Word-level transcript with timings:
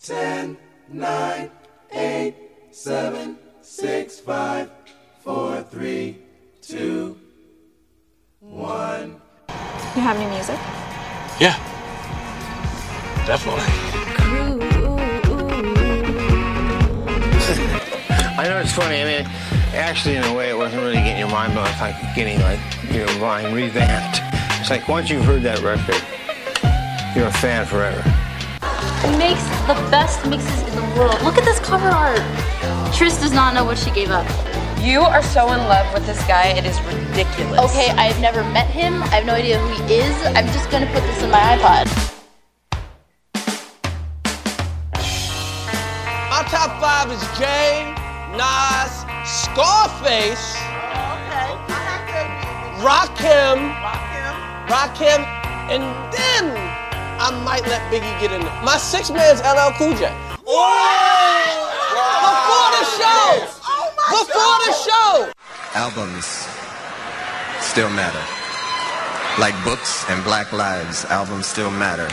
10, 0.00 0.56
9, 0.90 1.50
8, 1.92 2.34
7, 2.70 3.38
6, 3.60 4.20
5, 4.20 4.70
4, 5.24 5.62
3, 5.62 6.18
2, 6.62 7.18
1. 8.40 9.20
You 9.96 10.02
have 10.02 10.16
any 10.16 10.30
music? 10.30 10.56
Yeah. 11.40 11.56
Definitely. 13.26 13.64
I 18.38 18.44
know 18.44 18.60
it's 18.60 18.72
funny. 18.72 19.02
I 19.02 19.04
mean, 19.04 19.26
actually, 19.74 20.14
in 20.14 20.22
a 20.22 20.32
way, 20.32 20.50
it 20.50 20.56
wasn't 20.56 20.82
really 20.82 20.94
getting 20.94 21.18
your 21.18 21.28
mind, 21.28 21.54
but 21.54 21.68
it's 21.68 21.80
like 21.80 21.96
getting 22.14 22.40
like 22.40 22.60
your 22.92 23.12
mind 23.18 23.54
revamped. 23.54 24.20
It's 24.60 24.70
like 24.70 24.86
once 24.88 25.10
you've 25.10 25.24
heard 25.24 25.42
that 25.42 25.60
record, 25.60 26.00
you're 27.16 27.26
a 27.26 27.32
fan 27.32 27.66
forever. 27.66 28.27
Makes 29.18 29.42
the 29.66 29.74
best 29.90 30.24
mixes 30.26 30.62
in 30.68 30.74
the 30.76 30.98
world. 30.98 31.20
Look 31.22 31.38
at 31.38 31.44
this 31.44 31.60
cover 31.60 31.88
art. 31.88 32.22
Tris 32.94 33.20
does 33.20 33.32
not 33.32 33.54
know 33.54 33.64
what 33.64 33.78
she 33.78 33.90
gave 33.90 34.10
up. 34.10 34.26
You 34.80 35.00
are 35.00 35.22
so 35.22 35.52
in 35.52 35.58
love 35.68 35.92
with 35.92 36.06
this 36.06 36.18
guy, 36.26 36.48
it 36.48 36.64
is 36.64 36.80
ridiculous. 36.82 37.60
Okay, 37.70 37.90
I've 37.90 38.20
never 38.20 38.42
met 38.44 38.68
him. 38.68 39.02
I 39.02 39.18
have 39.18 39.26
no 39.26 39.34
idea 39.34 39.58
who 39.58 39.68
he 39.82 39.94
is. 39.94 40.14
I'm 40.26 40.46
just 40.46 40.70
gonna 40.70 40.86
put 40.86 41.02
this 41.02 41.22
in 41.22 41.30
my 41.30 41.38
iPod. 41.38 41.86
My 46.30 46.42
top 46.48 46.80
five 46.80 47.10
is 47.10 47.20
Jay, 47.38 47.92
Nas, 48.38 49.04
Scarface, 49.26 50.54
oh, 50.94 51.58
Rakim, 52.80 53.74
Rakim, 54.68 55.24
and 55.68 55.82
then 56.12 56.87
I 57.20 57.30
might 57.44 57.66
let 57.66 57.82
Biggie 57.92 58.20
get 58.20 58.32
in 58.32 58.42
there. 58.42 58.62
My 58.62 58.76
six 58.76 59.10
man 59.10 59.34
is 59.34 59.40
LL 59.42 59.74
Cool 59.76 59.94
J. 59.98 60.06
Before 60.38 60.78
the 62.78 62.84
show! 62.94 63.42
Before 64.10 64.58
the 64.64 64.72
show! 64.86 65.32
albums 65.74 66.48
still 67.60 67.90
matter. 67.90 68.22
Like 69.40 69.54
books 69.64 70.04
and 70.08 70.24
black 70.24 70.52
lives, 70.52 71.04
albums 71.06 71.46
still 71.46 71.70
matter. 71.70 72.08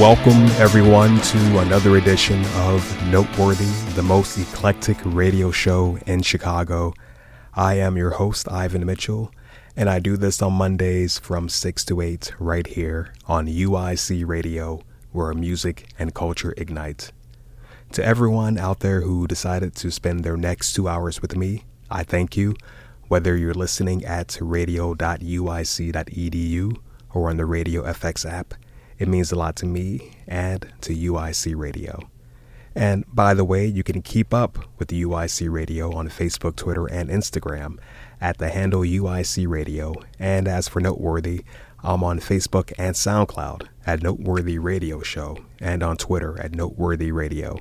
Welcome, 0.00 0.44
everyone, 0.60 1.20
to 1.20 1.58
another 1.58 1.96
edition 1.96 2.44
of 2.54 3.10
Noteworthy, 3.10 3.66
the 3.96 4.02
most 4.04 4.38
eclectic 4.38 4.96
radio 5.04 5.50
show 5.50 5.98
in 6.06 6.22
Chicago. 6.22 6.94
I 7.54 7.74
am 7.78 7.96
your 7.96 8.10
host, 8.10 8.48
Ivan 8.48 8.86
Mitchell, 8.86 9.32
and 9.74 9.90
I 9.90 9.98
do 9.98 10.16
this 10.16 10.40
on 10.40 10.52
Mondays 10.52 11.18
from 11.18 11.48
6 11.48 11.84
to 11.86 12.00
8 12.00 12.32
right 12.38 12.64
here 12.68 13.12
on 13.26 13.48
UIC 13.48 14.24
Radio, 14.24 14.82
where 15.10 15.34
music 15.34 15.88
and 15.98 16.14
culture 16.14 16.54
ignite. 16.56 17.10
To 17.90 18.04
everyone 18.04 18.56
out 18.56 18.78
there 18.78 19.00
who 19.00 19.26
decided 19.26 19.74
to 19.74 19.90
spend 19.90 20.22
their 20.22 20.36
next 20.36 20.74
two 20.74 20.88
hours 20.88 21.20
with 21.20 21.34
me, 21.34 21.64
I 21.90 22.04
thank 22.04 22.36
you, 22.36 22.54
whether 23.08 23.36
you're 23.36 23.52
listening 23.52 24.04
at 24.04 24.38
radio.uic.edu 24.40 25.16
or 27.12 27.30
on 27.30 27.36
the 27.36 27.46
Radio 27.46 27.82
FX 27.82 28.24
app. 28.24 28.54
It 28.98 29.08
means 29.08 29.30
a 29.30 29.36
lot 29.36 29.56
to 29.56 29.66
me 29.66 30.16
and 30.26 30.66
to 30.82 30.94
UIC 30.94 31.54
Radio. 31.56 32.10
And 32.74 33.04
by 33.12 33.34
the 33.34 33.44
way, 33.44 33.66
you 33.66 33.82
can 33.82 34.02
keep 34.02 34.32
up 34.32 34.58
with 34.78 34.88
UIC 34.88 35.50
Radio 35.50 35.92
on 35.92 36.08
Facebook, 36.08 36.56
Twitter, 36.56 36.86
and 36.86 37.08
Instagram 37.08 37.78
at 38.20 38.38
the 38.38 38.50
handle 38.50 38.82
UIC 38.82 39.48
Radio. 39.48 39.94
And 40.18 40.46
as 40.46 40.68
for 40.68 40.80
Noteworthy, 40.80 41.44
I'm 41.82 42.02
on 42.02 42.18
Facebook 42.20 42.72
and 42.78 42.94
SoundCloud 42.94 43.66
at 43.86 44.02
Noteworthy 44.02 44.58
Radio 44.58 45.00
Show 45.02 45.38
and 45.60 45.82
on 45.82 45.96
Twitter 45.96 46.40
at 46.40 46.54
Noteworthy 46.54 47.12
Radio. 47.12 47.58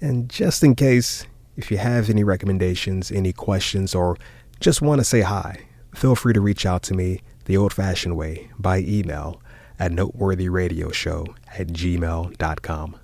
And 0.00 0.28
just 0.28 0.62
in 0.62 0.74
case, 0.74 1.26
if 1.56 1.70
you 1.70 1.78
have 1.78 2.10
any 2.10 2.24
recommendations, 2.24 3.10
any 3.10 3.32
questions, 3.32 3.94
or 3.94 4.16
just 4.60 4.82
want 4.82 5.00
to 5.00 5.04
say 5.04 5.22
hi, 5.22 5.60
feel 5.94 6.14
free 6.14 6.32
to 6.32 6.40
reach 6.40 6.66
out 6.66 6.82
to 6.84 6.94
me 6.94 7.20
the 7.44 7.56
old 7.56 7.72
fashioned 7.72 8.16
way 8.16 8.50
by 8.58 8.78
email 8.78 9.40
at 9.78 9.92
noteworthyradioshow 9.92 11.34
at 11.58 11.68
gmail.com. 11.68 12.96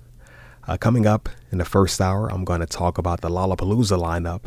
Uh, 0.67 0.77
coming 0.77 1.05
up 1.05 1.29
in 1.51 1.57
the 1.57 1.65
first 1.65 1.99
hour, 1.99 2.31
I'm 2.31 2.45
going 2.45 2.59
to 2.59 2.65
talk 2.65 2.97
about 2.97 3.21
the 3.21 3.29
Lollapalooza 3.29 3.99
lineup 3.99 4.43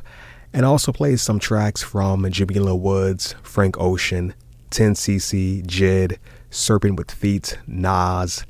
and 0.53 0.65
also 0.65 0.93
play 0.93 1.17
some 1.17 1.39
tracks 1.39 1.83
from 1.83 2.31
Jamila 2.31 2.75
Woods, 2.75 3.35
Frank 3.43 3.79
Ocean, 3.79 4.35
10cc, 4.71 5.67
Jid, 5.67 6.19
Serpent 6.51 6.97
with 6.97 7.11
Feet, 7.11 7.59
Nas, 7.67 8.45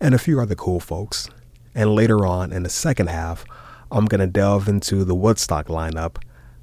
and 0.00 0.14
a 0.14 0.18
few 0.18 0.40
other 0.40 0.54
cool 0.54 0.78
folks. 0.78 1.28
And 1.74 1.94
later 1.94 2.24
on 2.24 2.52
in 2.52 2.62
the 2.62 2.68
second 2.68 3.08
half, 3.08 3.44
I'm 3.90 4.06
going 4.06 4.20
to 4.20 4.26
delve 4.26 4.68
into 4.68 5.04
the 5.04 5.14
Woodstock 5.14 5.66
lineup. 5.66 6.16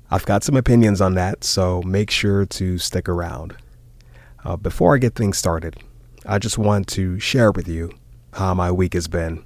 I've 0.09 0.25
got 0.25 0.43
some 0.43 0.55
opinions 0.55 1.01
on 1.01 1.15
that, 1.15 1.43
so 1.43 1.81
make 1.81 2.09
sure 2.09 2.45
to 2.45 2.77
stick 2.77 3.09
around. 3.09 3.55
Uh, 4.43 4.55
before 4.55 4.95
I 4.95 4.99
get 4.99 5.15
things 5.15 5.37
started, 5.37 5.75
I 6.27 6.39
just 6.39 6.57
want 6.57 6.87
to 6.89 7.19
share 7.19 7.51
with 7.51 7.67
you 7.67 7.91
how 8.33 8.55
my 8.55 8.71
week 8.71 8.95
has 8.95 9.07
been. 9.07 9.45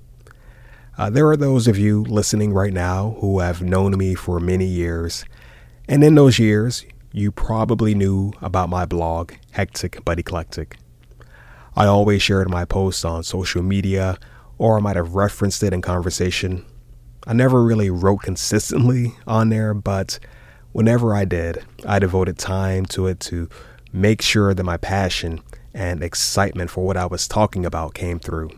Uh, 0.97 1.09
there 1.09 1.27
are 1.27 1.35
those 1.35 1.67
of 1.67 1.77
you 1.77 2.03
listening 2.03 2.53
right 2.53 2.71
now 2.71 3.17
who 3.19 3.39
have 3.39 3.61
known 3.61 3.97
me 3.97 4.15
for 4.15 4.39
many 4.39 4.65
years, 4.65 5.25
and 5.89 6.05
in 6.05 6.15
those 6.15 6.39
years, 6.39 6.85
you 7.11 7.33
probably 7.33 7.95
knew 7.95 8.31
about 8.41 8.69
my 8.69 8.85
blog, 8.85 9.33
Hectic 9.51 10.05
but 10.05 10.19
Eclectic. 10.19 10.77
I 11.75 11.85
always 11.85 12.21
shared 12.21 12.49
my 12.49 12.63
posts 12.63 13.03
on 13.03 13.23
social 13.23 13.61
media, 13.61 14.17
or 14.57 14.77
I 14.77 14.81
might 14.81 14.95
have 14.95 15.15
referenced 15.15 15.63
it 15.63 15.73
in 15.73 15.81
conversation. 15.81 16.65
I 17.27 17.33
never 17.33 17.61
really 17.61 17.89
wrote 17.89 18.21
consistently 18.21 19.15
on 19.27 19.49
there, 19.49 19.73
but 19.73 20.17
whenever 20.71 21.13
I 21.13 21.25
did, 21.25 21.65
I 21.85 21.99
devoted 21.99 22.37
time 22.37 22.85
to 22.87 23.07
it 23.07 23.19
to 23.21 23.49
make 23.91 24.21
sure 24.21 24.53
that 24.53 24.63
my 24.63 24.77
passion 24.77 25.41
and 25.73 26.03
excitement 26.03 26.69
for 26.69 26.85
what 26.85 26.97
I 26.97 27.05
was 27.05 27.27
talking 27.27 27.65
about 27.65 27.93
came 27.93 28.19
through. 28.19 28.49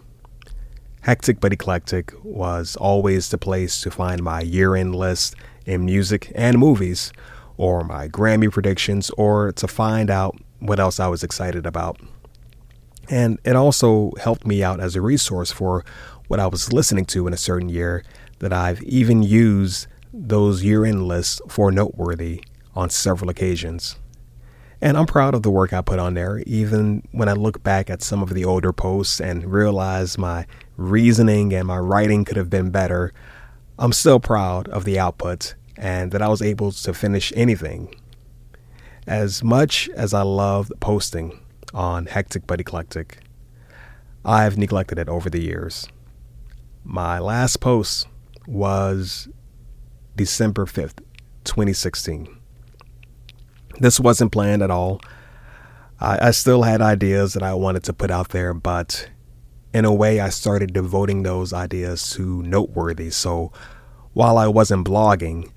Hectic 1.02 1.40
but 1.40 1.52
Eclectic 1.52 2.14
was 2.24 2.76
always 2.76 3.30
the 3.30 3.38
place 3.38 3.82
to 3.82 3.92
find 3.92 4.22
my 4.22 4.42
year 4.42 4.76
end 4.76 4.96
list 4.96 5.36
in 5.66 5.86
music 5.86 6.32
and 6.36 6.60
movies, 6.60 7.12
or 7.58 7.84
my 7.84 8.08
Grammy 8.08 8.52
predictions, 8.52 9.10
or 9.12 9.52
to 9.54 9.68
find 9.68 10.10
out 10.10 10.38
what 10.60 10.80
else 10.80 11.00
I 11.00 11.08
was 11.08 11.24
excited 11.24 11.66
about. 11.66 12.00
And 13.10 13.40
it 13.44 13.56
also 13.56 14.12
helped 14.20 14.46
me 14.46 14.64
out 14.64 14.80
as 14.80 14.96
a 14.96 15.02
resource 15.02 15.52
for 15.52 15.84
what 16.28 16.40
I 16.40 16.48
was 16.48 16.72
listening 16.72 17.06
to 17.06 17.28
in 17.28 17.34
a 17.34 17.38
certain 17.38 17.70
year 17.70 18.04
that 18.40 18.54
I've 18.54 18.82
even 18.84 19.24
used 19.24 19.88
those 20.14 20.64
year 20.64 20.86
end 20.86 21.08
lists 21.08 21.42
for 21.48 21.72
Noteworthy 21.72 22.44
on 22.76 22.90
several 22.90 23.30
occasions. 23.30 23.98
And 24.82 24.98
I'm 24.98 25.06
proud 25.06 25.36
of 25.36 25.44
the 25.44 25.52
work 25.52 25.74
I 25.74 25.82
put 25.82 26.00
on 26.00 26.16
there, 26.16 26.40
even 26.48 27.08
when 27.12 27.30
I 27.30 27.34
look 27.34 27.62
back 27.62 27.90
at 27.90 28.02
some 28.02 28.24
of 28.24 28.34
the 28.34 28.44
older 28.44 28.74
posts 28.74 29.22
and 29.22 29.52
realize 29.52 30.18
my 30.18 30.48
reasoning 30.76 31.54
and 31.54 31.68
my 31.68 31.78
writing 31.78 32.26
could 32.26 32.38
have 32.38 32.50
been 32.50 32.72
better. 32.72 33.14
I'm 33.78 33.94
still 33.94 34.20
proud 34.20 34.68
of 34.70 34.84
the 34.84 34.98
output 34.98 35.54
and 35.78 36.12
that 36.12 36.22
I 36.22 36.30
was 36.30 36.42
able 36.42 36.72
to 36.72 36.94
finish 36.94 37.32
anything. 37.36 37.94
As 39.06 39.44
much 39.44 39.88
as 39.90 40.16
I 40.16 40.24
love 40.24 40.72
posting 40.80 41.40
on 41.74 42.08
Hectic 42.08 42.48
but 42.48 42.60
Eclectic, 42.60 43.20
I've 44.26 44.58
neglected 44.58 44.98
it 44.98 45.10
over 45.10 45.30
the 45.30 45.42
years. 45.42 45.88
My 46.84 47.20
last 47.20 47.60
post 47.60 48.08
was 48.48 49.30
December 50.16 50.66
5th, 50.66 50.98
2016. 51.44 52.41
This 53.80 54.00
wasn't 54.00 54.32
planned 54.32 54.62
at 54.62 54.72
all. 54.72 55.02
I, 56.00 56.28
I 56.28 56.32
still 56.32 56.64
had 56.64 56.82
ideas 56.82 57.34
that 57.34 57.44
I 57.44 57.54
wanted 57.54 57.84
to 57.86 57.94
put 57.94 58.12
out 58.12 58.30
there, 58.30 58.54
but 58.54 59.10
in 59.74 59.86
a 59.86 59.94
way, 59.94 60.20
I 60.20 60.30
started 60.30 60.74
devoting 60.74 61.24
those 61.24 61.54
ideas 61.54 62.10
to 62.12 62.42
Noteworthy. 62.44 63.10
So 63.10 63.52
while 64.14 64.38
I 64.38 64.48
wasn't 64.48 64.86
blogging, 64.86 65.52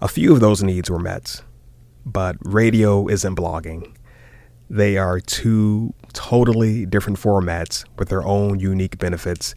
a 0.00 0.08
few 0.08 0.32
of 0.32 0.40
those 0.40 0.62
needs 0.62 0.90
were 0.90 0.98
met. 0.98 1.42
But 2.04 2.36
radio 2.40 3.08
isn't 3.08 3.36
blogging. 3.36 3.94
They 4.68 4.98
are 4.98 5.20
two 5.20 5.94
totally 6.12 6.84
different 6.84 7.18
formats 7.18 7.84
with 7.98 8.08
their 8.10 8.22
own 8.22 8.60
unique 8.60 8.98
benefits. 8.98 9.54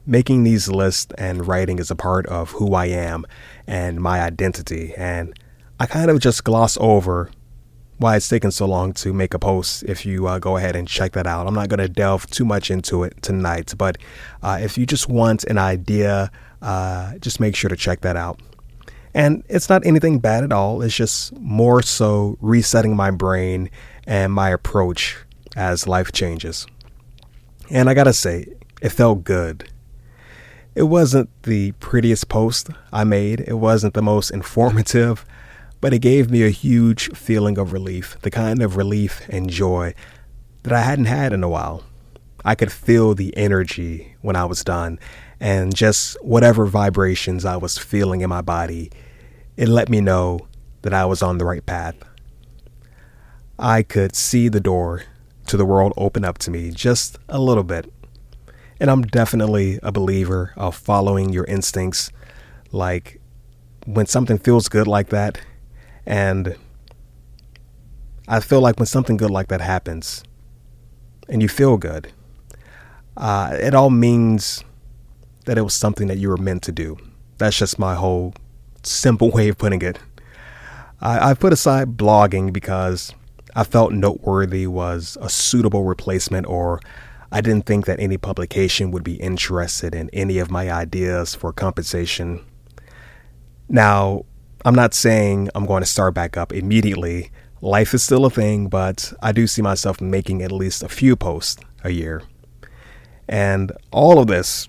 Making 0.05 0.45
these 0.45 0.69
lists 0.69 1.11
and 1.17 1.49
writing 1.49 1.79
is 1.79 1.91
a 1.91 1.97
part 1.97 2.27
of 2.27 2.51
who 2.51 2.75
I 2.75 2.85
am 2.89 3.25
and 3.67 3.99
my 3.99 4.21
identity, 4.21 4.93
and 4.95 5.33
I 5.81 5.87
kind 5.87 6.11
of 6.11 6.21
just 6.21 6.45
gloss 6.45 6.77
over 6.79 7.31
why 7.97 8.17
it's 8.17 8.29
taken 8.29 8.51
so 8.51 8.67
long 8.67 8.93
to 8.93 9.15
make 9.15 9.33
a 9.33 9.39
post 9.39 9.85
if 9.85 10.05
you 10.05 10.27
uh, 10.27 10.39
go 10.39 10.59
ahead 10.59 10.77
and 10.77 10.87
check 10.87 11.13
that 11.13 11.27
out. 11.27 11.47
I'm 11.47 11.55
not 11.55 11.71
going 11.71 11.81
to 11.81 11.89
delve 11.89 12.27
too 12.27 12.45
much 12.45 12.71
into 12.71 13.05
it 13.05 13.23
tonight, 13.23 13.73
but 13.79 13.97
uh, 14.43 14.59
if 14.61 14.77
you 14.77 14.85
just 14.85 15.09
want 15.09 15.45
an 15.45 15.57
idea, 15.57 16.31
uh, 16.61 17.17
just 17.21 17.41
make 17.41 17.57
sure 17.57 17.71
to 17.71 17.77
check 17.77 18.03
that 18.03 18.17
out. 18.17 18.39
And 19.15 19.45
it's 19.49 19.69
not 19.69 19.87
anything 19.87 20.19
bad 20.19 20.43
at 20.43 20.53
all. 20.53 20.83
It's 20.83 20.95
just 20.95 21.33
more 21.39 21.83
so 21.83 22.37
resetting 22.41 22.97
my 22.97 23.11
brain 23.13 23.71
and 24.07 24.33
my 24.33 24.51
approach 24.51 25.17
as 25.57 25.87
life 25.87 26.11
changes. 26.13 26.67
And 27.71 27.89
I 27.89 27.95
gotta 27.95 28.13
say, 28.13 28.49
it 28.83 28.91
felt 28.91 29.25
good. 29.25 29.71
It 30.75 30.85
wasn't 30.85 31.31
the 31.45 31.73
prettiest 31.73 32.29
post 32.29 32.69
I 32.93 33.05
made, 33.05 33.41
it 33.47 33.55
wasn't 33.55 33.95
the 33.95 34.03
most 34.03 34.31
informative, 34.31 35.25
but 35.81 35.95
it 35.95 36.01
gave 36.01 36.31
me 36.31 36.43
a 36.43 36.51
huge 36.51 37.11
feeling 37.17 37.59
of 37.59 37.73
relief, 37.73 38.17
the 38.23 38.31
kind 38.31 38.61
of 38.61 38.77
relief 38.77 39.23
and 39.29 39.49
joy 39.49 39.95
that 40.65 40.73
I 40.73 40.81
hadn't 40.81 41.05
had 41.05 41.33
in 41.33 41.45
a 41.45 41.49
while. 41.49 41.85
I 42.45 42.55
could 42.55 42.73
feel 42.73 43.15
the 43.15 43.35
energy 43.37 44.17
when 44.21 44.35
I 44.35 44.45
was 44.47 44.65
done, 44.65 44.99
and 45.41 45.75
just 45.75 46.17
whatever 46.23 46.67
vibrations 46.67 47.45
I 47.45 47.57
was 47.57 47.79
feeling 47.79 48.21
in 48.21 48.29
my 48.29 48.41
body, 48.41 48.91
it 49.57 49.69
let 49.69 49.89
me 49.89 50.01
know 50.01 50.41
that 50.83 50.95
I 50.95 51.05
was 51.05 51.23
on 51.23 51.39
the 51.39 51.45
right 51.45 51.65
path. 51.65 51.97
I 53.59 53.83
could 53.83 54.15
see 54.17 54.49
the 54.49 54.61
door 54.61 55.05
to 55.47 55.57
the 55.57 55.65
world 55.65 55.93
open 55.97 56.25
up 56.25 56.39
to 56.39 56.51
me 56.51 56.71
just 56.71 57.19
a 57.29 57.39
little 57.39 57.65
bit. 57.65 57.93
And 58.81 58.91
I'm 58.91 59.03
definitely 59.03 59.79
a 59.83 59.93
believer 59.93 60.53
of 60.57 60.75
following 60.75 61.33
your 61.33 61.45
instincts. 61.45 62.11
Like 62.73 63.21
when 63.87 64.07
something 64.07 64.39
feels 64.39 64.69
good 64.69 64.87
like 64.87 65.11
that, 65.11 65.41
and 66.05 66.57
I 68.27 68.41
feel 68.41 68.61
like 68.61 68.79
when 68.79 68.87
something 68.87 69.17
good 69.17 69.31
like 69.31 69.49
that 69.49 69.61
happens 69.61 70.25
and 71.29 71.41
you 71.41 71.49
feel 71.49 71.77
good, 71.77 72.13
uh, 73.17 73.57
it 73.59 73.75
all 73.75 73.91
means 73.91 74.65
that 75.45 75.59
it 75.59 75.63
was 75.63 75.75
something 75.75 76.09
that 76.09 76.19
you 76.19 76.29
were 76.29 76.37
meant 76.37 76.63
to 76.63 76.73
do. 76.73 76.97
That's 77.39 77.59
just 77.59 77.79
my 77.79 77.95
whole 77.95 78.35
simple 78.83 79.31
way 79.31 79.49
of 79.49 79.59
putting 79.59 79.83
it. 79.83 79.99
I, 81.01 81.31
I 81.31 81.35
put 81.35 81.53
aside 81.53 81.97
blogging 81.97 82.53
because 82.53 83.15
I 83.55 83.65
felt 83.65 83.93
Noteworthy 83.93 84.67
was 84.67 85.17
a 85.21 85.29
suitable 85.29 85.85
replacement, 85.85 86.47
or 86.47 86.81
I 87.31 87.41
didn't 87.41 87.67
think 87.67 87.87
that 87.87 88.01
any 88.01 88.17
publication 88.17 88.91
would 88.91 89.05
be 89.05 89.15
interested 89.15 89.95
in 89.95 90.11
any 90.13 90.39
of 90.39 90.51
my 90.51 90.71
ideas 90.71 91.35
for 91.35 91.53
compensation. 91.53 92.45
Now, 93.69 94.25
I'm 94.65 94.75
not 94.75 94.95
saying 94.95 95.51
I'm 95.55 95.67
going 95.67 95.83
to 95.83 95.89
start 95.89 96.15
back 96.15 96.37
up 96.37 96.53
immediately. 96.53 97.31
Life 97.61 97.95
is 97.95 98.03
still 98.03 98.25
a 98.25 98.31
thing, 98.31 98.69
but 98.69 99.13
I 99.23 99.33
do 99.33 99.47
see 99.47 99.63
myself 99.63 100.01
making 100.01 100.43
at 100.43 100.53
least 100.53 100.83
a 100.83 100.89
few 100.89 101.17
posts 101.17 101.63
a 101.83 101.91
year. 101.91 102.23
And 103.29 103.73
all 103.91 104.19
of 104.19 104.27
this, 104.27 104.69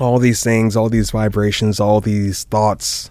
all 0.00 0.18
these 0.18 0.42
things, 0.42 0.76
all 0.76 0.88
these 0.88 1.10
vibrations, 1.10 1.78
all 1.78 2.00
these 2.00 2.44
thoughts, 2.44 3.10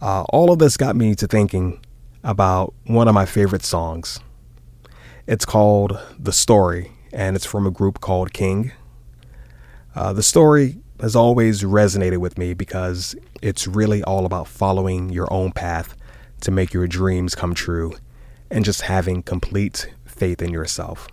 uh, 0.00 0.22
all 0.30 0.50
of 0.50 0.58
this 0.58 0.76
got 0.76 0.96
me 0.96 1.14
to 1.14 1.26
thinking 1.26 1.80
about 2.22 2.72
one 2.86 3.08
of 3.08 3.14
my 3.14 3.26
favorite 3.26 3.64
songs. 3.64 4.20
It's 5.26 5.44
called 5.44 5.98
The 6.18 6.32
Story, 6.32 6.92
and 7.12 7.36
it's 7.36 7.46
from 7.46 7.66
a 7.66 7.70
group 7.70 8.00
called 8.00 8.32
King. 8.32 8.72
Uh, 9.94 10.12
the 10.12 10.22
story 10.22 10.78
has 11.00 11.16
always 11.16 11.62
resonated 11.62 12.18
with 12.18 12.38
me 12.38 12.54
because 12.54 13.16
it's 13.42 13.66
really 13.66 14.02
all 14.04 14.26
about 14.26 14.46
following 14.46 15.10
your 15.10 15.30
own 15.32 15.50
path 15.52 15.96
to 16.42 16.50
make 16.50 16.72
your 16.72 16.86
dreams 16.86 17.34
come 17.34 17.54
true 17.54 17.94
and 18.50 18.64
just 18.64 18.82
having 18.82 19.22
complete 19.22 19.92
faith 20.04 20.42
in 20.42 20.50
yourself. 20.50 21.08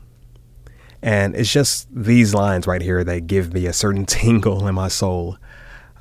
And 1.02 1.36
it's 1.36 1.52
just 1.52 1.88
these 1.94 2.34
lines 2.34 2.68
right 2.68 2.82
here 2.82 3.04
that 3.04 3.28
give 3.28 3.54
me 3.54 3.66
a 3.66 3.74
certain 3.74 4.06
tingle 4.06 4.68
in 4.68 4.76
my 4.76 4.88
soul. 4.88 5.38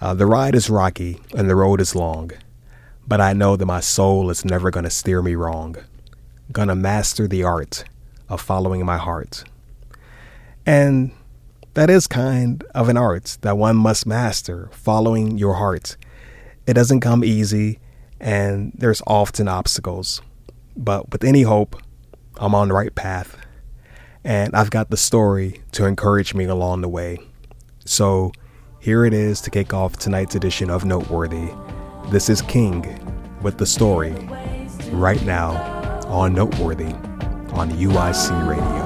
Uh, 0.01 0.15
the 0.15 0.27
ride 0.27 0.55
is 0.55 0.69
rocky 0.69 1.21
and 1.35 1.49
the 1.49 1.57
road 1.57 1.81
is 1.81 1.95
long 1.95 2.33
but 3.07 3.21
I 3.21 3.33
know 3.33 3.57
that 3.57 3.67
my 3.67 3.81
soul 3.81 4.31
is 4.31 4.45
never 4.45 4.71
going 4.71 4.85
to 4.85 4.91
steer 4.91 5.23
me 5.23 5.35
wrong. 5.35 5.77
Gonna 6.53 6.75
master 6.75 7.29
the 7.29 7.43
art 7.45 7.85
of 8.29 8.41
following 8.41 8.85
my 8.85 8.97
heart. 8.97 9.45
And 10.65 11.13
that 11.75 11.91
is 11.91 12.07
kind 12.07 12.65
of 12.75 12.89
an 12.89 12.97
art 12.97 13.39
that 13.43 13.57
one 13.57 13.77
must 13.77 14.07
master, 14.07 14.69
following 14.73 15.39
your 15.39 15.55
heart. 15.55 15.97
It 16.67 16.75
doesn't 16.75 17.01
come 17.01 17.23
easy, 17.23 17.79
and 18.19 18.73
there's 18.75 19.03
often 19.07 19.47
obstacles. 19.47 20.21
But 20.77 21.13
with 21.13 21.23
any 21.23 21.43
hope, 21.43 21.81
I'm 22.39 22.55
on 22.55 22.69
the 22.69 22.75
right 22.75 22.95
path. 22.95 23.37
And 24.27 24.57
I've 24.57 24.71
got 24.71 24.91
the 24.91 24.97
story 24.97 25.63
to 25.71 25.87
encourage 25.87 26.35
me 26.35 26.47
along 26.47 26.81
the 26.81 26.89
way. 26.89 27.19
So 27.85 28.33
here 28.81 29.05
it 29.05 29.15
is 29.15 29.41
to 29.43 29.51
kick 29.51 29.73
off 29.73 29.99
tonight's 29.99 30.35
edition 30.35 30.69
of 30.69 30.85
Noteworthy. 30.85 31.49
This 32.11 32.29
is 32.29 32.43
King 32.43 32.85
with 33.41 33.57
the 33.59 33.67
story 33.67 34.11
right 34.91 35.23
now 35.23 35.53
on 36.09 36.35
Noteworthy 36.35 36.93
on 37.53 37.71
UIC 37.71 38.49
Radio. 38.49 38.86